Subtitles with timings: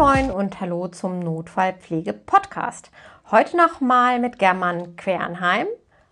[0.00, 2.90] Moin und hallo zum Notfallpflege-Podcast.
[3.30, 5.66] Heute nochmal mit German Quernheim.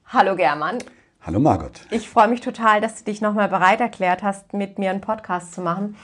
[0.09, 0.77] Hallo German.
[1.23, 1.81] Hallo Margot.
[1.91, 5.55] Ich freue mich total, dass du dich nochmal bereit erklärt hast, mit mir einen Podcast
[5.55, 5.97] zu machen.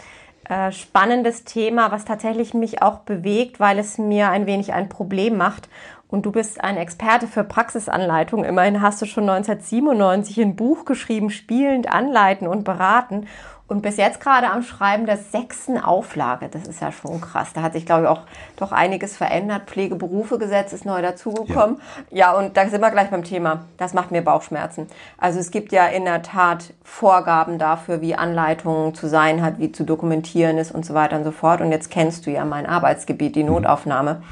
[0.48, 5.36] Äh, spannendes Thema, was tatsächlich mich auch bewegt, weil es mir ein wenig ein Problem
[5.36, 5.68] macht.
[6.08, 8.44] Und du bist ein Experte für Praxisanleitung.
[8.44, 13.26] Immerhin hast du schon 1997 ein Buch geschrieben, Spielend anleiten und beraten.
[13.66, 16.50] Und bis jetzt gerade am Schreiben der sechsten Auflage.
[16.50, 17.54] Das ist ja schon krass.
[17.54, 18.20] Da hat sich, glaube ich, auch
[18.56, 19.62] doch einiges verändert.
[19.66, 21.80] Pflegeberufegesetz ist neu dazugekommen.
[22.10, 22.32] Ja.
[22.32, 23.64] ja, und da sind wir gleich beim Thema.
[23.78, 24.86] Das macht mir Bauchschmerzen.
[25.16, 29.72] Also es gibt ja in der Tat Vorgaben dafür, wie Anleitungen zu sein hat, wie
[29.72, 31.62] zu dokumentieren ist und so weiter und so fort.
[31.62, 33.50] Und jetzt kennst du ja mein Arbeitsgebiet, die mhm.
[33.50, 34.22] Notaufnahme.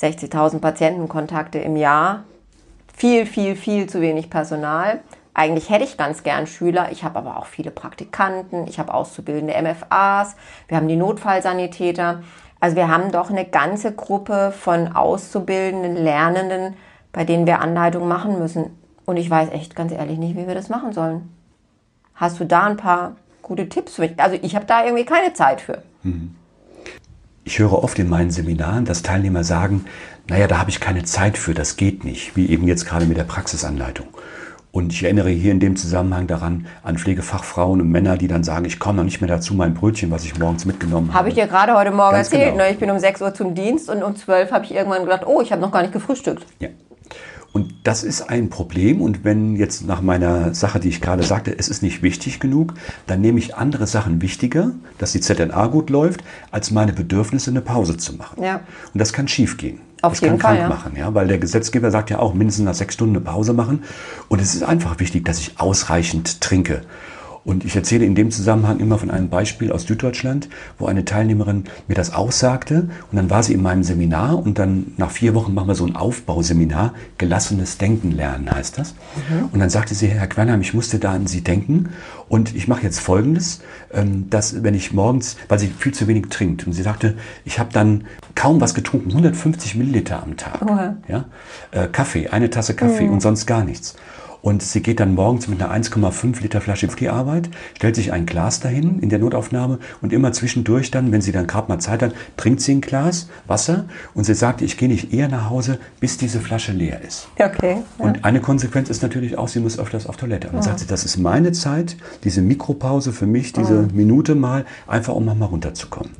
[0.00, 2.24] 60.000 Patientenkontakte im Jahr.
[2.96, 5.00] Viel, viel, viel zu wenig Personal.
[5.34, 9.54] Eigentlich hätte ich ganz gern Schüler, ich habe aber auch viele Praktikanten, ich habe auszubildende
[9.54, 10.36] MFAs,
[10.68, 12.22] wir haben die Notfallsanitäter.
[12.60, 16.74] Also wir haben doch eine ganze Gruppe von auszubildenden Lernenden,
[17.12, 18.78] bei denen wir Anleitungen machen müssen.
[19.04, 21.28] Und ich weiß echt ganz ehrlich nicht, wie wir das machen sollen.
[22.14, 24.12] Hast du da ein paar gute Tipps für mich?
[24.18, 25.82] Also ich habe da irgendwie keine Zeit für.
[26.02, 26.36] Mhm.
[27.44, 29.86] Ich höre oft in meinen Seminaren, dass Teilnehmer sagen,
[30.28, 33.16] naja, da habe ich keine Zeit für, das geht nicht, wie eben jetzt gerade mit
[33.16, 34.06] der Praxisanleitung.
[34.72, 38.64] Und ich erinnere hier in dem Zusammenhang daran an Pflegefachfrauen und Männer, die dann sagen,
[38.64, 41.18] ich komme noch nicht mehr dazu, mein Brötchen, was ich morgens mitgenommen habe.
[41.18, 42.52] Habe ich dir gerade heute Morgen Ganz erzählt.
[42.52, 42.64] Genau.
[42.64, 42.70] Ne?
[42.72, 45.42] Ich bin um 6 Uhr zum Dienst und um 12 habe ich irgendwann gedacht, oh,
[45.42, 46.46] ich habe noch gar nicht gefrühstückt.
[46.58, 46.70] Ja.
[47.52, 49.02] Und das ist ein Problem.
[49.02, 52.72] Und wenn jetzt nach meiner Sache, die ich gerade sagte, es ist nicht wichtig genug,
[53.06, 57.60] dann nehme ich andere Sachen wichtiger, dass die ZNA gut läuft, als meine Bedürfnisse eine
[57.60, 58.42] Pause zu machen.
[58.42, 58.60] Ja.
[58.94, 59.80] Und das kann schiefgehen.
[60.02, 60.76] Auf das jeden kann Fall, krank ja.
[60.76, 63.84] machen, ja, weil der Gesetzgeber sagt ja auch mindestens nach sechs Stunden eine Pause machen.
[64.28, 66.82] Und es ist einfach wichtig, dass ich ausreichend trinke.
[67.44, 70.48] Und ich erzähle in dem Zusammenhang immer von einem Beispiel aus Süddeutschland,
[70.78, 72.88] wo eine Teilnehmerin mir das aussagte.
[73.10, 75.84] Und dann war sie in meinem Seminar und dann nach vier Wochen machen wir so
[75.84, 76.94] ein Aufbauseminar.
[77.18, 78.94] Gelassenes Denken lernen heißt das.
[79.30, 79.46] Mhm.
[79.52, 81.90] Und dann sagte sie, Herr Quernheim, ich musste da an Sie denken.
[82.28, 83.60] Und ich mache jetzt Folgendes,
[83.92, 87.58] ähm, dass wenn ich morgens, weil sie viel zu wenig trinkt, und sie sagte, ich
[87.58, 88.04] habe dann
[88.34, 90.62] kaum was getrunken, 150 Milliliter am Tag.
[90.62, 90.96] Mhm.
[91.08, 91.24] Ja?
[91.72, 93.14] Äh, Kaffee, eine Tasse Kaffee mhm.
[93.14, 93.96] und sonst gar nichts.
[94.42, 98.12] Und sie geht dann morgens mit einer 1,5 Liter Flasche auf die Arbeit, stellt sich
[98.12, 101.78] ein Glas dahin in der Notaufnahme und immer zwischendurch dann, wenn sie dann gerade mal
[101.78, 105.48] Zeit hat, trinkt sie ein Glas Wasser und sie sagt, ich gehe nicht eher nach
[105.48, 107.28] Hause, bis diese Flasche leer ist.
[107.38, 107.78] Okay.
[107.98, 108.04] Ja.
[108.04, 110.48] Und eine Konsequenz ist natürlich auch, sie muss öfters auf Toilette.
[110.48, 110.68] Und dann ja.
[110.68, 113.88] sagt sie, das ist meine Zeit, diese Mikropause für mich, diese ja.
[113.92, 116.10] Minute mal, einfach um nochmal runterzukommen.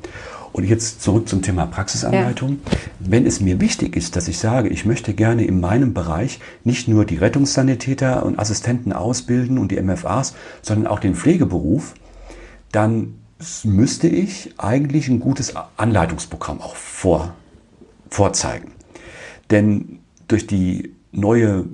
[0.53, 2.59] Und jetzt zurück zum Thema Praxisanleitung.
[2.65, 2.79] Ja.
[2.99, 6.89] Wenn es mir wichtig ist, dass ich sage, ich möchte gerne in meinem Bereich nicht
[6.89, 11.95] nur die Rettungssanitäter und Assistenten ausbilden und die MFAs, sondern auch den Pflegeberuf,
[12.71, 13.15] dann
[13.65, 17.34] müsste ich eigentlich ein gutes Anleitungsprogramm auch vor,
[18.11, 18.73] vorzeigen.
[19.51, 21.65] Denn durch die neue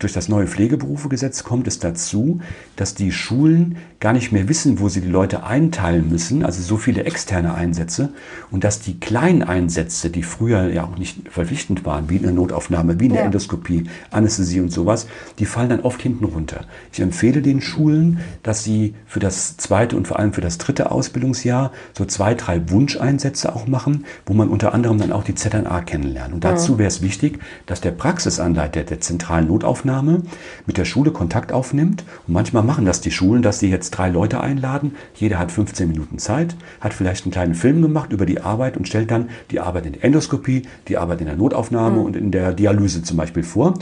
[0.00, 2.40] durch das neue Pflegeberufegesetz kommt es dazu,
[2.74, 6.76] dass die Schulen gar nicht mehr wissen, wo sie die Leute einteilen müssen, also so
[6.76, 8.12] viele externe Einsätze,
[8.50, 12.32] und dass die kleinen Einsätze, die früher ja auch nicht verpflichtend waren, wie in der
[12.32, 13.26] Notaufnahme, wie in der ja.
[13.26, 15.06] Endoskopie, Anästhesie und sowas,
[15.38, 16.64] die fallen dann oft hinten runter.
[16.92, 20.90] Ich empfehle den Schulen, dass sie für das zweite und vor allem für das dritte
[20.90, 25.82] Ausbildungsjahr so zwei, drei Wunscheinsätze auch machen, wo man unter anderem dann auch die ZNA
[25.82, 26.34] kennenlernt.
[26.34, 26.78] Und dazu mhm.
[26.78, 30.22] wäre es wichtig, dass der Praxisanleiter der zentralen Notaufnahme Aufnahme
[30.66, 32.04] mit der Schule Kontakt aufnimmt.
[32.26, 34.94] Und manchmal machen das die Schulen, dass sie jetzt drei Leute einladen.
[35.14, 38.88] Jeder hat 15 Minuten Zeit, hat vielleicht einen kleinen Film gemacht über die Arbeit und
[38.88, 42.04] stellt dann die Arbeit in der Endoskopie, die Arbeit in der Notaufnahme mhm.
[42.04, 43.74] und in der Dialyse zum Beispiel vor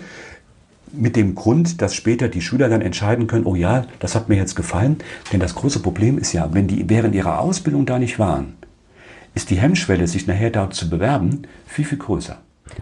[0.94, 4.36] mit dem Grund, dass später die Schüler dann entscheiden können, oh ja, das hat mir
[4.36, 4.98] jetzt gefallen.
[5.32, 8.56] Denn das große Problem ist ja, wenn die während ihrer Ausbildung da nicht waren,
[9.34, 12.36] ist die Hemmschwelle, sich nachher dort zu bewerben, viel, viel größer.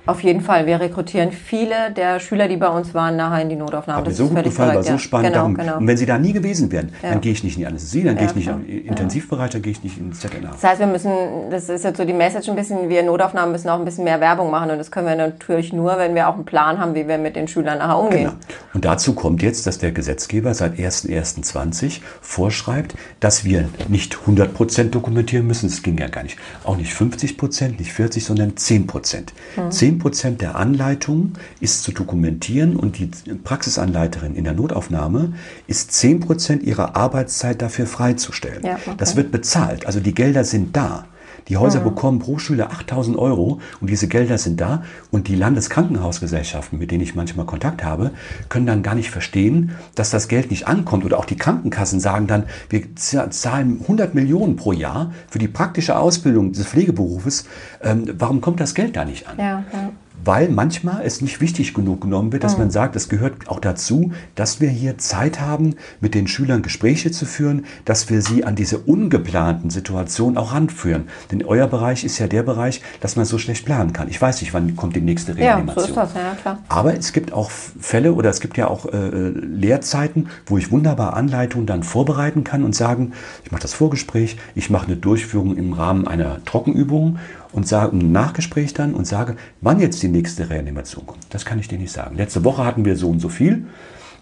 [0.07, 0.67] Auf jeden Fall.
[0.67, 4.01] Wir rekrutieren viele der Schüler, die bei uns waren, nachher in die Notaufnahme.
[4.01, 5.29] Hat mir so gut gefallen, war so spannend.
[5.29, 5.55] Genau, darum.
[5.55, 5.77] Genau.
[5.79, 7.11] Und wenn sie da nie gewesen wären, ja.
[7.11, 9.51] dann gehe ich nicht in die Anästhesie, dann ja, gehe ich nicht in den Intensivbereich,
[9.51, 10.51] dann gehe ich nicht ins ZNA.
[10.53, 11.11] Das heißt, wir müssen,
[11.51, 14.21] das ist jetzt so die Message ein bisschen, wir Notaufnahmen müssen auch ein bisschen mehr
[14.21, 14.71] Werbung machen.
[14.71, 17.37] Und das können wir natürlich nur, wenn wir auch einen Plan haben, wie wir mit
[17.37, 18.25] den Schülern nachher umgehen.
[18.25, 18.35] Genau.
[18.75, 24.95] Und dazu kommt jetzt, dass der Gesetzgeber seit 1.1.20 vorschreibt, dass wir nicht 100 Prozent
[24.95, 25.69] dokumentieren müssen.
[25.69, 26.39] Das ging ja gar nicht.
[26.65, 29.33] Auch nicht 50 Prozent, nicht 40, sondern 10 Prozent.
[29.55, 29.71] Hm.
[29.81, 35.33] 10 Prozent der Anleitung ist zu dokumentieren und die Praxisanleiterin in der Notaufnahme
[35.69, 38.63] ist 10% ihrer Arbeitszeit dafür freizustellen.
[38.63, 38.95] Ja, okay.
[38.99, 41.07] Das wird bezahlt, also die Gelder sind da.
[41.49, 41.85] Die Häuser mhm.
[41.85, 47.03] bekommen pro Schüler 8000 Euro und diese Gelder sind da und die Landeskrankenhausgesellschaften, mit denen
[47.03, 48.11] ich manchmal Kontakt habe,
[48.49, 52.27] können dann gar nicht verstehen, dass das Geld nicht ankommt oder auch die Krankenkassen sagen
[52.27, 57.47] dann, wir zahlen 100 Millionen pro Jahr für die praktische Ausbildung des Pflegeberufes.
[57.83, 59.39] Ähm, warum kommt das Geld da nicht an?
[59.39, 59.91] Ja, ja
[60.25, 62.65] weil manchmal es nicht wichtig genug genommen wird, dass mhm.
[62.65, 67.11] man sagt, es gehört auch dazu, dass wir hier Zeit haben, mit den Schülern Gespräche
[67.11, 71.09] zu führen, dass wir sie an diese ungeplanten Situationen auch ranführen.
[71.31, 74.09] Denn euer Bereich ist ja der Bereich, dass man so schlecht planen kann.
[74.09, 75.85] Ich weiß nicht, wann kommt die nächste Reanimation.
[75.89, 76.59] Ja, so ist das, ja, klar.
[76.69, 81.15] Aber es gibt auch Fälle oder es gibt ja auch äh, Lehrzeiten, wo ich wunderbar
[81.15, 83.13] Anleitungen dann vorbereiten kann und sagen,
[83.45, 87.19] ich mache das Vorgespräch, ich mache eine Durchführung im Rahmen einer Trockenübung
[87.53, 91.27] und sage ein Nachgespräch dann und sage, wann jetzt die nächste Reanimation kommt.
[91.31, 92.17] Das kann ich dir nicht sagen.
[92.17, 93.67] Letzte Woche hatten wir so und so viel.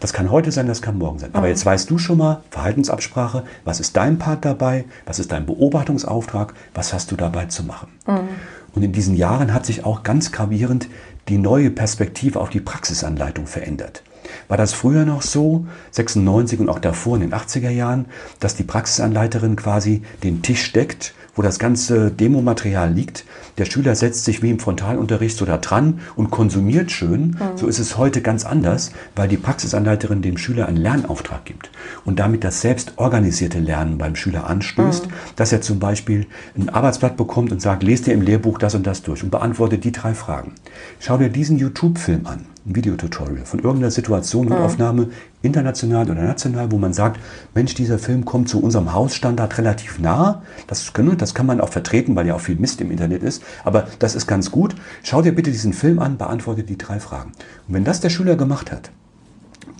[0.00, 1.30] Das kann heute sein, das kann morgen sein.
[1.32, 1.52] Aber mhm.
[1.52, 6.54] jetzt weißt du schon mal, Verhaltensabsprache, was ist dein Part dabei, was ist dein Beobachtungsauftrag,
[6.72, 7.88] was hast du dabei zu machen.
[8.06, 8.28] Mhm.
[8.74, 10.88] Und in diesen Jahren hat sich auch ganz gravierend
[11.28, 14.02] die neue Perspektive auf die Praxisanleitung verändert.
[14.46, 18.06] War das früher noch so, 96 und auch davor in den 80er Jahren,
[18.40, 23.24] dass die Praxisanleiterin quasi den Tisch deckt wo das ganze Demomaterial liegt.
[23.58, 27.28] Der Schüler setzt sich wie im Frontalunterricht so da dran und konsumiert schön.
[27.28, 27.56] Mhm.
[27.56, 31.70] So ist es heute ganz anders, weil die Praxisanleiterin dem Schüler einen Lernauftrag gibt
[32.04, 35.12] und damit das selbstorganisierte Lernen beim Schüler anstößt, mhm.
[35.36, 36.26] dass er zum Beispiel
[36.56, 39.84] ein Arbeitsblatt bekommt und sagt, lest dir im Lehrbuch das und das durch und beantwortet
[39.84, 40.52] die drei Fragen.
[40.98, 44.64] Schau dir diesen YouTube-Film an ein Videotutorial von irgendeiner Situation und mhm.
[44.64, 45.08] Aufnahme,
[45.42, 47.20] international oder national, wo man sagt,
[47.54, 50.42] Mensch, dieser Film kommt zu unserem Hausstandard relativ nah.
[50.66, 53.42] Das, können, das kann man auch vertreten, weil ja auch viel Mist im Internet ist.
[53.64, 54.74] Aber das ist ganz gut.
[55.02, 57.32] Schau dir bitte diesen Film an, beantworte die drei Fragen.
[57.68, 58.90] Und wenn das der Schüler gemacht hat,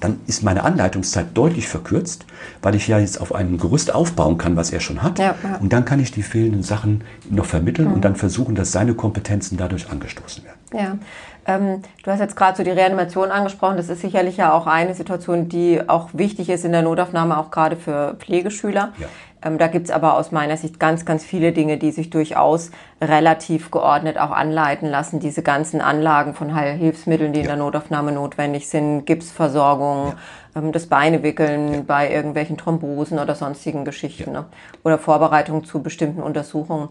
[0.01, 2.25] dann ist meine Anleitungszeit deutlich verkürzt,
[2.63, 5.19] weil ich ja jetzt auf einem Gerüst aufbauen kann, was er schon hat.
[5.19, 5.57] Ja, ja.
[5.57, 7.95] Und dann kann ich die fehlenden Sachen noch vermitteln mhm.
[7.95, 10.58] und dann versuchen, dass seine Kompetenzen dadurch angestoßen werden.
[10.73, 10.99] Ja,
[11.47, 13.79] ähm, du hast jetzt gerade so die Reanimation angesprochen.
[13.79, 17.51] Das ist sicherlich ja auch eine Situation, die auch wichtig ist in der Notaufnahme, auch
[17.51, 18.93] gerade für Pflegeschüler.
[18.99, 19.07] Ja.
[19.41, 22.71] Ähm, da gibt's aber aus meiner Sicht ganz, ganz viele Dinge, die sich durchaus
[23.01, 25.21] relativ geordnet auch anleiten lassen.
[25.21, 27.45] Diese ganzen Anlagen von Heilhilfsmitteln, die ja.
[27.45, 30.09] in der Notaufnahme notwendig sind, Gipsversorgung,
[30.55, 30.61] ja.
[30.61, 34.47] ähm, das Beinewickeln bei irgendwelchen Thrombosen oder sonstigen Geschichten ne?
[34.83, 36.89] oder Vorbereitung zu bestimmten Untersuchungen.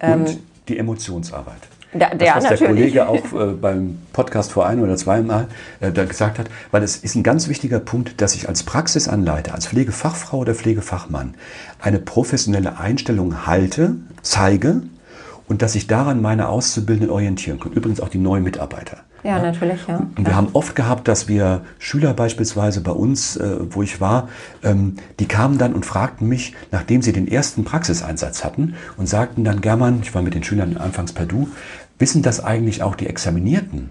[0.00, 0.38] Ähm, Und
[0.68, 1.60] die Emotionsarbeit.
[1.92, 5.46] Da, das, was der Kollege auch äh, beim Podcast vor ein oder zweimal
[5.80, 9.54] äh, da gesagt hat, weil es ist ein ganz wichtiger Punkt, dass ich als Praxisanleiter,
[9.54, 11.34] als Pflegefachfrau oder Pflegefachmann
[11.80, 14.82] eine professionelle Einstellung halte, zeige
[15.48, 17.72] und dass ich daran meine Auszubildenden orientieren kann.
[17.72, 18.98] Übrigens auch die neuen Mitarbeiter.
[19.24, 19.96] Ja, natürlich, ja.
[20.16, 24.28] Und wir haben oft gehabt, dass wir Schüler beispielsweise bei uns, äh, wo ich war,
[24.62, 29.42] ähm, die kamen dann und fragten mich, nachdem sie den ersten Praxiseinsatz hatten und sagten
[29.44, 31.48] dann, German, ich war mit den Schülern anfangs per Du,
[31.98, 33.90] wissen das eigentlich auch die Examinierten?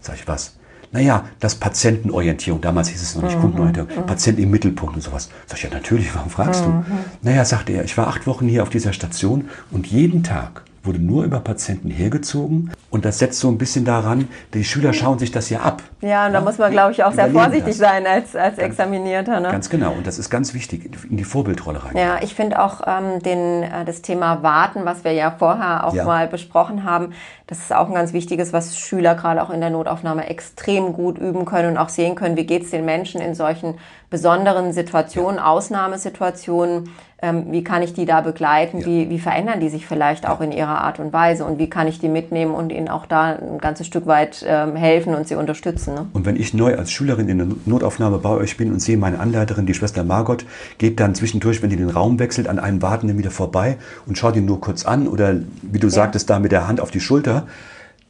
[0.00, 0.56] Sag ich, was?
[0.92, 4.06] Naja, das Patientenorientierung, damals hieß es noch nicht mhm, Kundenorientierung, mhm.
[4.06, 5.30] Patient im Mittelpunkt und sowas.
[5.46, 6.84] Sag ich, ja natürlich, warum fragst mhm.
[6.86, 7.28] du?
[7.28, 10.98] Naja, sagte er, ich war acht Wochen hier auf dieser Station und jeden Tag wurde
[10.98, 12.72] nur über Patienten hergezogen.
[12.90, 15.82] Und das setzt so ein bisschen daran, die Schüler schauen sich das ja ab.
[16.00, 17.78] Ja, und da muss man, glaube ich, auch sehr vorsichtig das.
[17.78, 19.40] sein als, als Examinierter.
[19.40, 19.50] Ne?
[19.50, 19.92] Ganz genau.
[19.92, 21.96] Und das ist ganz wichtig, in die Vorbildrolle rein.
[21.96, 25.94] Ja, ich finde auch ähm, den, äh, das Thema Warten, was wir ja vorher auch
[25.94, 26.04] ja.
[26.04, 27.12] mal besprochen haben,
[27.46, 31.18] das ist auch ein ganz wichtiges, was Schüler gerade auch in der Notaufnahme extrem gut
[31.18, 33.74] üben können und auch sehen können, wie geht es den Menschen in solchen
[34.12, 35.46] besonderen Situationen, ja.
[35.46, 36.90] Ausnahmesituationen,
[37.22, 38.86] ähm, wie kann ich die da begleiten, ja.
[38.86, 41.88] wie, wie verändern die sich vielleicht auch in ihrer Art und Weise und wie kann
[41.88, 45.34] ich die mitnehmen und ihnen auch da ein ganzes Stück weit ähm, helfen und sie
[45.34, 45.94] unterstützen.
[45.94, 46.06] Ne?
[46.12, 49.18] Und wenn ich neu als Schülerin in der Notaufnahme bei euch bin und sehe meine
[49.18, 50.44] Anleiterin, die Schwester Margot,
[50.76, 54.36] geht dann zwischendurch, wenn die den Raum wechselt, an einem Wartenden wieder vorbei und schaut
[54.36, 55.92] ihn nur kurz an oder wie du ja.
[55.92, 57.46] sagtest, da mit der Hand auf die Schulter,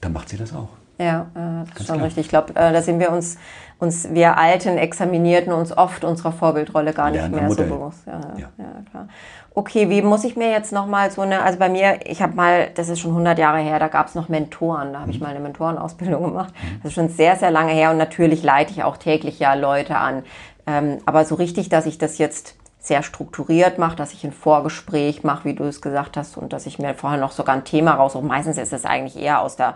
[0.00, 0.68] dann macht sie das auch.
[0.98, 2.06] Ja, äh, das ist schon klar.
[2.06, 2.24] richtig.
[2.24, 3.36] Ich glaube, äh, da sind wir uns
[3.82, 7.68] uns, wir alten Examinierten uns oft unserer Vorbildrolle gar nicht mehr Modell.
[7.68, 8.06] so bewusst.
[8.06, 8.48] Ja, ja.
[8.56, 9.08] ja, klar.
[9.54, 12.70] Okay, wie muss ich mir jetzt nochmal so eine, also bei mir, ich habe mal,
[12.74, 15.14] das ist schon 100 Jahre her, da gab es noch Mentoren, da habe mhm.
[15.14, 16.54] ich mal eine Mentorenausbildung gemacht.
[16.54, 16.80] Mhm.
[16.82, 19.96] Das ist schon sehr, sehr lange her und natürlich leite ich auch täglich ja Leute
[19.96, 20.22] an.
[20.66, 25.24] Ähm, aber so richtig, dass ich das jetzt sehr strukturiert mache, dass ich ein Vorgespräch
[25.24, 27.94] mache, wie du es gesagt hast, und dass ich mir vorher noch sogar ein Thema
[27.94, 28.24] raussuche.
[28.24, 29.74] Meistens ist es eigentlich eher aus der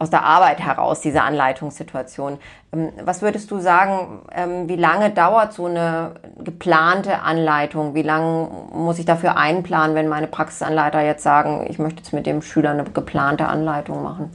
[0.00, 2.38] aus der Arbeit heraus, diese Anleitungssituation.
[2.72, 7.94] Ähm, was würdest du sagen, ähm, wie lange dauert so eine geplante Anleitung?
[7.94, 12.24] Wie lange muss ich dafür einplanen, wenn meine Praxisanleiter jetzt sagen, ich möchte jetzt mit
[12.24, 14.30] dem Schüler eine geplante Anleitung machen?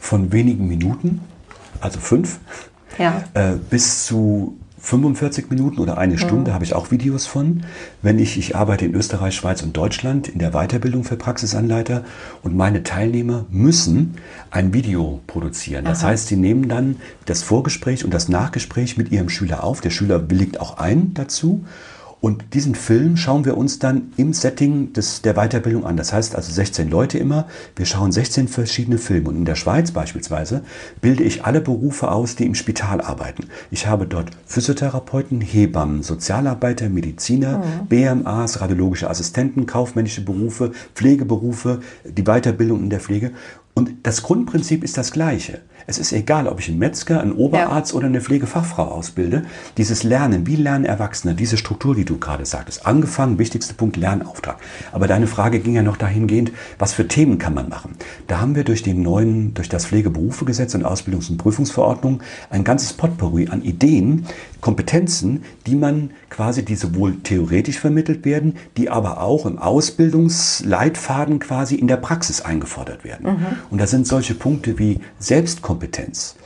[0.00, 1.20] Von wenigen Minuten,
[1.80, 2.40] also fünf,
[2.98, 3.22] ja.
[3.34, 7.64] Äh, bis zu 45 Minuten oder eine Stunde habe ich auch Videos von.
[8.02, 12.04] Wenn ich, ich arbeite in Österreich, Schweiz und Deutschland in der Weiterbildung für Praxisanleiter
[12.42, 14.16] und meine Teilnehmer müssen
[14.50, 15.86] ein Video produzieren.
[15.86, 16.08] Das Aha.
[16.08, 19.80] heißt, sie nehmen dann das Vorgespräch und das Nachgespräch mit ihrem Schüler auf.
[19.80, 21.64] Der Schüler willigt auch ein dazu
[22.24, 25.98] und diesen Film schauen wir uns dann im Setting des, der Weiterbildung an.
[25.98, 27.48] Das heißt also 16 Leute immer.
[27.76, 29.28] Wir schauen 16 verschiedene Filme.
[29.28, 30.62] Und in der Schweiz beispielsweise
[31.02, 33.48] bilde ich alle Berufe aus, die im Spital arbeiten.
[33.70, 37.88] Ich habe dort Physiotherapeuten, Hebammen, Sozialarbeiter, Mediziner, mhm.
[37.88, 43.32] BMAs, radiologische Assistenten, kaufmännische Berufe, Pflegeberufe, die Weiterbildung in der Pflege.
[43.74, 45.60] Und das Grundprinzip ist das gleiche.
[45.86, 47.98] Es ist egal, ob ich einen Metzger, einen Oberarzt ja.
[47.98, 49.42] oder eine Pflegefachfrau ausbilde.
[49.76, 54.58] Dieses Lernen, wie lernen Erwachsene, diese Struktur, die du gerade sagtest, angefangen, wichtigster Punkt, Lernauftrag.
[54.92, 57.96] Aber deine Frage ging ja noch dahingehend, was für Themen kann man machen?
[58.28, 62.92] Da haben wir durch den neuen, durch das Pflegeberufegesetz und Ausbildungs- und Prüfungsverordnung ein ganzes
[62.92, 64.26] Potpourri an Ideen,
[64.64, 71.74] Kompetenzen, die man quasi, die sowohl theoretisch vermittelt werden, die aber auch im Ausbildungsleitfaden quasi
[71.74, 73.30] in der Praxis eingefordert werden.
[73.30, 73.46] Mhm.
[73.68, 76.36] Und da sind solche Punkte wie Selbstkompetenz,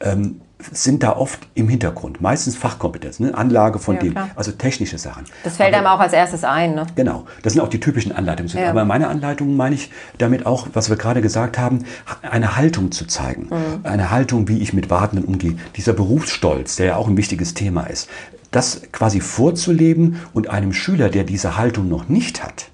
[0.00, 0.40] ähm,
[0.72, 2.20] sind da oft im Hintergrund.
[2.20, 3.34] Meistens Fachkompetenz, ne?
[3.36, 4.30] Anlage von ja, dem, klar.
[4.36, 5.24] also technische Sachen.
[5.42, 6.74] Das fällt Aber, einem auch als erstes ein.
[6.74, 6.86] Ne?
[6.94, 8.50] Genau, das sind auch die typischen Anleitungen.
[8.56, 8.70] Ja.
[8.70, 11.84] Aber meine Anleitungen meine ich damit auch, was wir gerade gesagt haben,
[12.22, 13.48] eine Haltung zu zeigen.
[13.50, 13.80] Mhm.
[13.84, 15.56] Eine Haltung, wie ich mit Wartenden umgehe.
[15.76, 18.08] Dieser Berufsstolz, der ja auch ein wichtiges Thema ist.
[18.50, 22.66] Das quasi vorzuleben und einem Schüler, der diese Haltung noch nicht hat,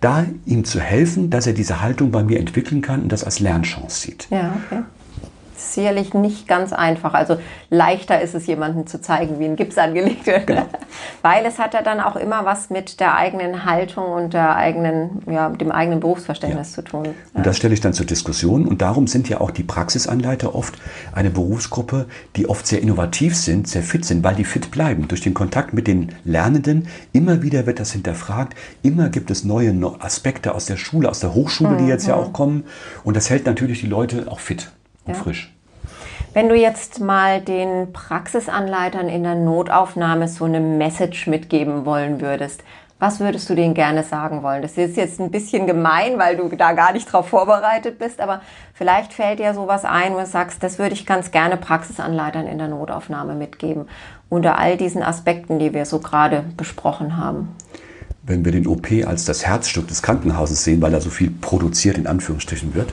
[0.00, 3.38] da ihm zu helfen, dass er diese Haltung bei mir entwickeln kann und das als
[3.38, 4.26] Lernchance sieht.
[4.30, 4.82] Ja, okay
[5.60, 7.14] sicherlich nicht ganz einfach.
[7.14, 7.36] Also
[7.70, 10.46] leichter ist es, jemandem zu zeigen, wie ein Gips angelegt wird.
[10.46, 10.66] Genau.
[11.22, 15.22] Weil es hat ja dann auch immer was mit der eigenen Haltung und der eigenen,
[15.30, 16.74] ja, dem eigenen Berufsverständnis ja.
[16.76, 17.08] zu tun.
[17.34, 18.66] Und das stelle ich dann zur Diskussion.
[18.66, 20.74] Und darum sind ja auch die Praxisanleiter oft
[21.12, 25.08] eine Berufsgruppe, die oft sehr innovativ sind, sehr fit sind, weil die fit bleiben.
[25.08, 29.70] Durch den Kontakt mit den Lernenden, immer wieder wird das hinterfragt, immer gibt es neue
[30.00, 32.22] Aspekte aus der Schule, aus der Hochschule, die jetzt ja mhm.
[32.22, 32.64] auch kommen.
[33.04, 34.72] Und das hält natürlich die Leute auch fit
[35.06, 35.20] und ja.
[35.20, 35.54] frisch.
[36.32, 42.62] Wenn du jetzt mal den Praxisanleitern in der Notaufnahme so eine Message mitgeben wollen würdest,
[43.00, 44.60] was würdest du denen gerne sagen wollen?
[44.60, 48.42] Das ist jetzt ein bisschen gemein, weil du da gar nicht drauf vorbereitet bist, aber
[48.74, 52.58] vielleicht fällt dir sowas ein, wo du sagst, das würde ich ganz gerne Praxisanleitern in
[52.58, 53.88] der Notaufnahme mitgeben,
[54.28, 57.56] unter all diesen Aspekten, die wir so gerade besprochen haben.
[58.22, 61.96] Wenn wir den OP als das Herzstück des Krankenhauses sehen, weil da so viel produziert
[61.96, 62.92] in Anführungsstrichen wird,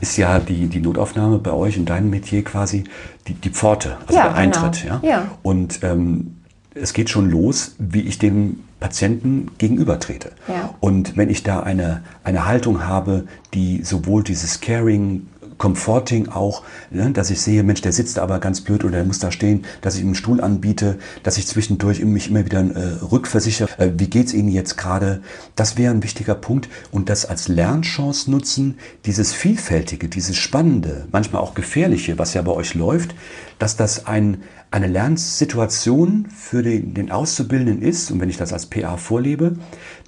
[0.00, 2.84] ist ja die, die Notaufnahme bei euch in deinem Metier quasi
[3.28, 4.82] die, die Pforte, also ja, der Eintritt.
[4.82, 5.00] Genau.
[5.02, 5.08] Ja?
[5.08, 5.30] ja?
[5.42, 6.36] Und ähm,
[6.74, 10.32] es geht schon los, wie ich dem Patienten gegenübertrete.
[10.48, 10.74] Ja.
[10.80, 15.26] Und wenn ich da eine, eine Haltung habe, die sowohl dieses Caring,
[15.60, 19.18] comforting auch, ne, dass ich sehe, Mensch, der sitzt aber ganz blöd oder der muss
[19.18, 23.04] da stehen, dass ich ihm einen Stuhl anbiete, dass ich zwischendurch mich immer wieder äh,
[23.04, 25.20] rückversichere, äh, wie geht's Ihnen jetzt gerade?
[25.56, 31.42] Das wäre ein wichtiger Punkt und das als Lernchance nutzen, dieses Vielfältige, dieses Spannende, manchmal
[31.42, 33.14] auch Gefährliche, was ja bei euch läuft,
[33.58, 38.66] dass das ein, eine Lernsituation für den, den Auszubildenden ist, und wenn ich das als
[38.66, 39.56] PA vorlebe,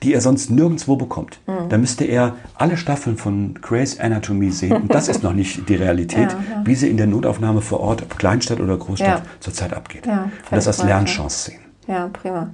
[0.03, 1.41] die er sonst nirgendwo bekommt.
[1.47, 1.69] Mhm.
[1.69, 4.83] Da müsste er alle Staffeln von Grey's Anatomy sehen.
[4.83, 6.63] Und das ist noch nicht die Realität, ja, ja.
[6.65, 9.31] wie sie in der Notaufnahme vor Ort, ob Kleinstadt oder Großstadt, ja.
[9.41, 10.07] zurzeit abgeht.
[10.07, 11.61] und das als Lernchance sehen.
[11.89, 12.51] Ja, prima.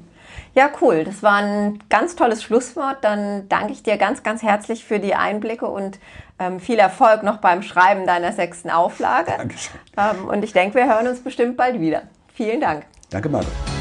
[0.54, 1.04] Ja, cool.
[1.04, 2.98] Das war ein ganz tolles Schlusswort.
[3.02, 5.98] Dann danke ich dir ganz, ganz herzlich für die Einblicke und
[6.38, 9.32] ähm, viel Erfolg noch beim Schreiben deiner sechsten Auflage.
[9.36, 9.80] Dankeschön.
[9.96, 12.02] Ähm, und ich denke, wir hören uns bestimmt bald wieder.
[12.34, 12.84] Vielen Dank.
[13.10, 13.77] Danke, Margot.